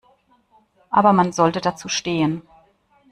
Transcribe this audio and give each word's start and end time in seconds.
Aber 0.89 1.13
man 1.13 1.31
sollte 1.31 1.61
dazu 1.61 1.87
stehen. 1.87 2.41